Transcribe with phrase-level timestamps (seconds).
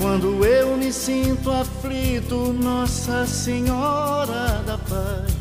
[0.00, 5.34] Quando eu me sinto aflito, Nossa Senhora da Paz,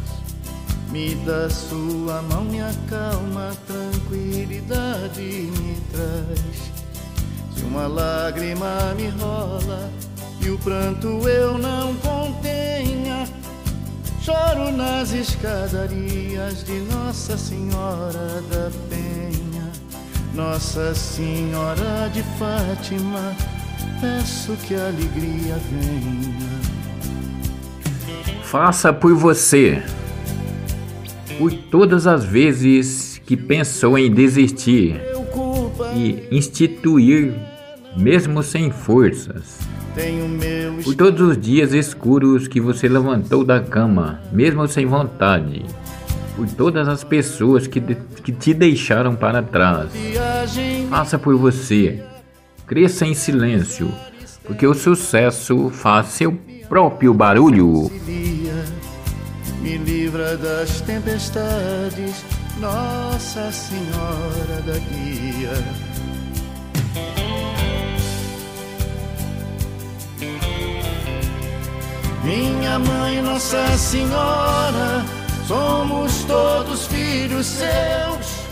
[0.92, 6.72] me dá sua mão, me acalma, tranquilidade me traz.
[7.56, 9.90] Se uma lágrima me rola
[10.42, 13.30] e o pranto eu não contenha,
[14.22, 19.72] choro nas escadarias de Nossa Senhora da Penha,
[20.34, 23.34] Nossa Senhora de Fátima
[24.02, 26.50] peço que a alegria venha.
[28.44, 29.82] Faça por você.
[31.38, 35.00] Por todas as vezes que pensou em desistir
[35.96, 37.34] e instituir,
[37.96, 39.60] mesmo sem forças.
[40.84, 45.66] Por todos os dias escuros que você levantou da cama, mesmo sem vontade.
[46.36, 49.92] Por todas as pessoas que, de, que te deixaram para trás.
[50.90, 52.02] Faça por você
[52.70, 53.92] cresça em silêncio,
[54.44, 56.40] porque o sucesso faz seu
[56.70, 57.92] próprio barulho.
[59.60, 62.24] Me livra das tempestades,
[62.60, 65.52] Nossa Senhora da Guia.
[72.24, 75.04] Minha mãe, Nossa Senhora,
[75.48, 78.46] somos todos filhos seus,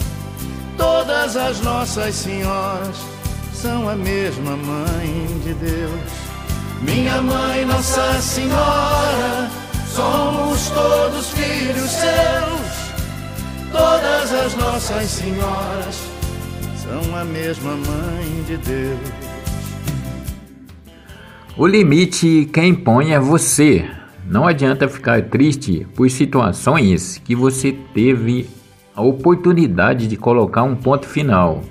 [0.75, 3.16] todas as nossas senhoras
[3.61, 6.11] são a mesma mãe de Deus.
[6.83, 9.49] Minha mãe, Nossa Senhora,
[9.87, 12.77] somos todos filhos seus.
[13.71, 16.01] Todas as nossas senhoras
[16.83, 18.99] são a mesma mãe de Deus.
[21.57, 23.89] O limite quem põe é você.
[24.23, 28.47] Não adianta ficar triste por situações que você teve
[28.95, 31.63] a oportunidade de colocar um ponto final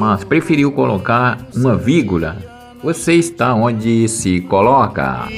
[0.00, 2.34] mas preferiu colocar uma vírgula.
[2.82, 5.28] Você está onde se coloca.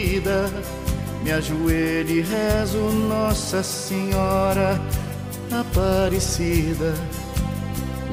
[1.24, 2.78] Me ajoelho e rezo
[3.08, 4.80] Nossa Senhora
[5.50, 6.94] Aparecida,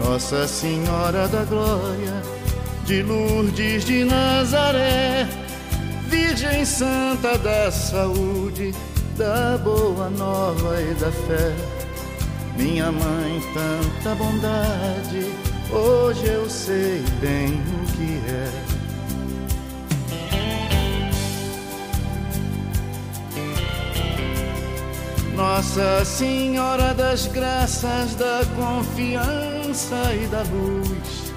[0.03, 2.19] Nossa Senhora da Glória,
[2.83, 5.27] de Lourdes de Nazaré,
[6.07, 8.73] Virgem Santa da Saúde,
[9.15, 11.53] da Boa Nova e da Fé.
[12.57, 18.49] Minha mãe, tanta bondade Hoje eu sei bem o que é.
[25.35, 31.33] Nossa Senhora das Graças, da confiança e da luz,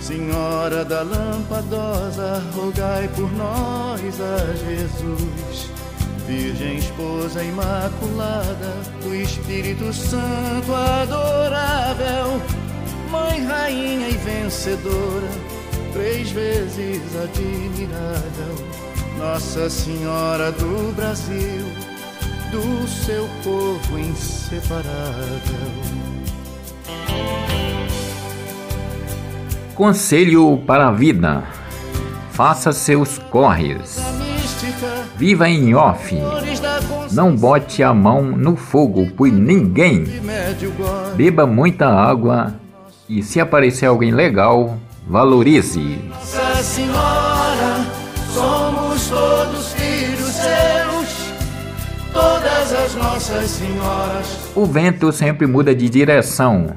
[0.00, 5.70] Senhora da Lampadosa, rogai por nós a Jesus.
[6.26, 8.72] Virgem Esposa Imaculada,
[9.02, 12.63] do Espírito Santo adorável
[13.14, 15.28] Mãe, rainha e vencedora,
[15.92, 18.56] três vezes admirável,
[19.16, 21.64] Nossa Senhora do Brasil,
[22.50, 24.84] do seu povo inseparável.
[29.76, 31.44] Conselho para a vida:
[32.32, 33.96] faça seus corres.
[35.16, 36.16] Viva em off.
[37.12, 40.04] Não bote a mão no fogo por ninguém.
[41.16, 42.63] Beba muita água
[43.08, 45.98] e se aparecer alguém legal, valorize.
[46.08, 47.86] Nossa Senhora,
[48.32, 51.32] somos todos filhos seus,
[52.12, 54.38] todas as nossas senhoras.
[54.54, 56.74] O vento sempre muda de direção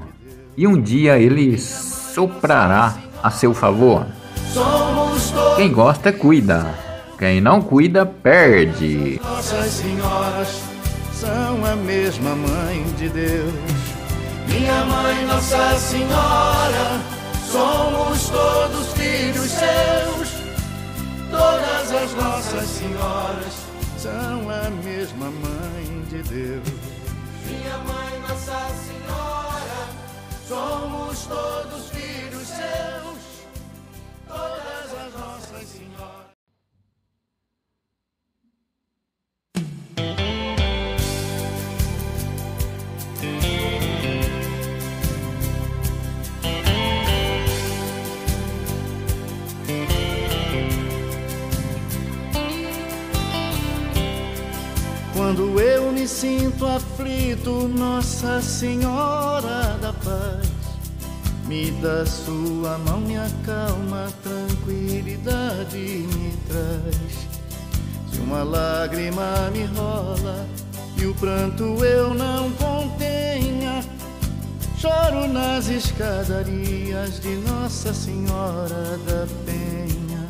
[0.55, 4.05] e um dia ele soprará a seu favor.
[5.55, 6.73] Quem gosta, cuida.
[7.17, 9.19] Quem não cuida, perde.
[9.23, 10.61] Nossas senhoras
[11.13, 13.53] são a mesma mãe de Deus.
[14.47, 17.01] Minha mãe, Nossa Senhora,
[17.51, 20.29] somos todos filhos seus.
[21.29, 23.53] Todas as nossas senhoras
[23.97, 26.67] são a mesma mãe de Deus.
[27.45, 29.89] Minha mãe, Nossa Senhora,
[30.47, 33.17] somos todos filhos seus.
[34.27, 36.26] Todas as nossas senhoras.
[55.17, 60.47] Quando eu me sinto aflito, Nossa Senhora da Paz,
[61.47, 67.27] me dá sua mão, me acalma, tranquilidade me traz.
[68.11, 70.45] Se uma lágrima me rola
[70.95, 73.83] e o pranto eu não contenha,
[74.77, 80.27] choro nas escadarias de Nossa Senhora da Penha.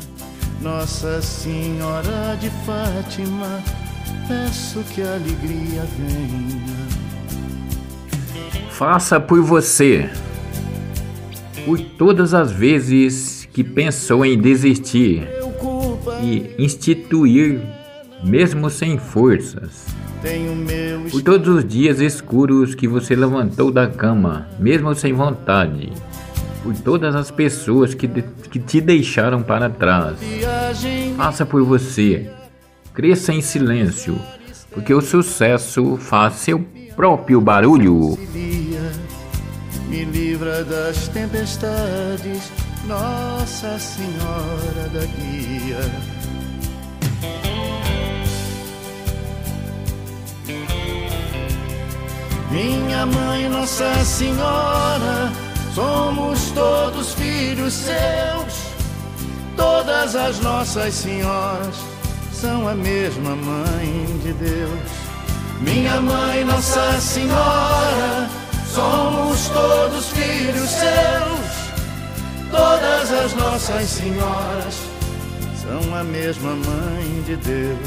[0.62, 3.62] Nossa Senhora de Fátima,
[4.28, 6.78] peço que a alegria venha.
[8.70, 10.08] Faça por você,
[11.64, 15.26] por todas as vezes que pensou em desistir
[16.22, 17.60] e instituir,
[18.22, 19.86] mesmo sem forças.
[21.10, 25.92] Por todos os dias escuros que você levantou da cama, mesmo sem vontade.
[26.62, 30.18] Por todas as pessoas que, de, que te deixaram para trás.
[31.16, 32.28] Faça por você.
[32.98, 34.20] Cresça em silêncio,
[34.72, 36.58] porque o sucesso faz seu
[36.96, 38.18] próprio barulho.
[39.88, 42.50] Me livra das tempestades,
[42.88, 45.78] Nossa Senhora da Guia.
[52.50, 55.30] Minha mãe, Nossa Senhora,
[55.72, 58.74] somos todos filhos seus.
[59.56, 61.97] Todas as nossas senhoras
[62.40, 64.80] são a mesma mãe de Deus.
[65.60, 68.28] Minha mãe, Nossa Senhora,
[68.64, 71.68] somos todos filhos seus.
[72.48, 74.88] Todas as nossas senhoras
[75.56, 77.78] são a mesma mãe de Deus.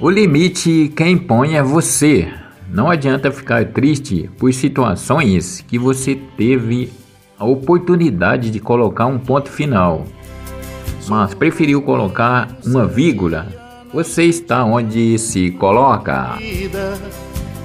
[0.00, 2.28] O limite quem põe é você.
[2.68, 6.92] Não adianta ficar triste por situações que você teve
[7.38, 10.04] a oportunidade de colocar um ponto final,
[11.08, 13.46] mas preferiu colocar uma vírgula.
[13.92, 16.36] Você está onde se coloca.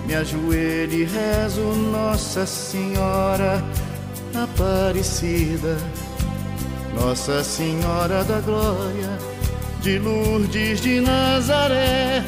[0.06, 1.62] Me ajoelho e rezo
[1.92, 3.63] Nossa Senhora
[4.34, 5.78] Aparecida,
[6.95, 9.38] Nossa Senhora da Glória
[9.81, 12.24] de Lourdes de Nazaré,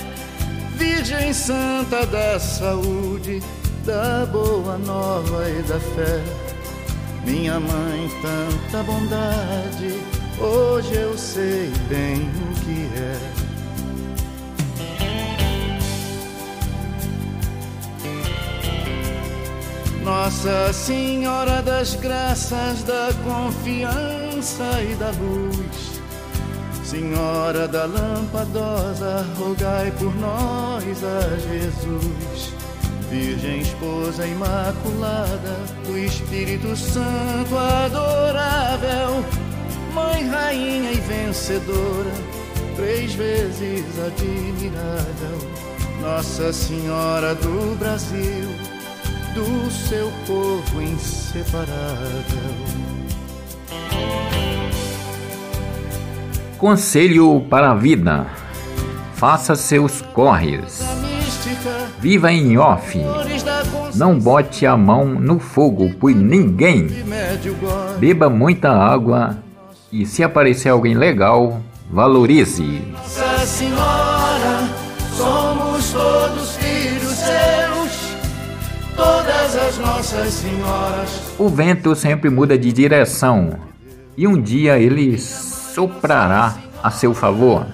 [0.77, 3.41] Virgem Santa da Saúde,
[3.85, 6.23] da Boa Nova e da Fé.
[7.25, 10.00] Minha mãe, tanta bondade,
[10.39, 13.19] hoje eu sei bem o que é.
[20.03, 26.00] Nossa Senhora das Graças, da confiança e da luz
[26.89, 32.51] Senhora da Lampadosa, rogai por nós a Jesus.
[33.12, 39.24] Virgem Esposa Imaculada, do Espírito Santo adorável,
[39.99, 42.11] Mãe, Rainha e Vencedora,
[42.75, 45.37] três vezes admirável,
[46.01, 48.47] Nossa Senhora do Brasil,
[49.33, 51.69] do seu povo inseparável.
[56.57, 58.25] Conselho para a vida:
[59.15, 60.81] faça seus corres.
[61.99, 62.97] Viva em off.
[63.95, 66.87] Não bote a mão no fogo por ninguém.
[67.99, 69.37] Beba muita água
[69.91, 72.81] e se aparecer alguém legal, valorize.
[72.91, 74.69] Nossa Senhora,
[75.15, 78.15] somos todos filhos seus,
[78.95, 81.21] todas as nossas senhoras.
[81.38, 83.57] O vento sempre muda de direção
[84.16, 87.66] e um dia ele soprará a seu favor.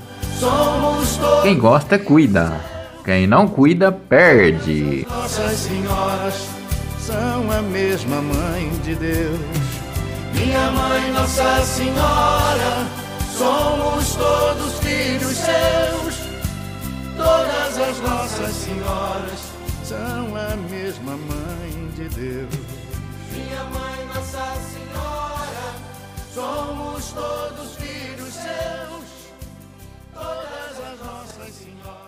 [1.41, 2.59] Quem gosta, cuida.
[3.03, 5.05] Quem não cuida, perde.
[5.09, 6.47] Nossas senhoras
[6.99, 9.64] são a mesma mãe de Deus.
[10.35, 12.85] Minha mãe, Nossa Senhora,
[13.37, 16.15] somos todos filhos seus.
[17.15, 19.39] Todas as nossas senhoras
[19.85, 22.49] são a mesma mãe de Deus.
[23.31, 25.73] Minha mãe, Nossa Senhora,
[26.33, 29.05] somos todos filhos seus.
[30.13, 32.04] Todas as nossas senhoras.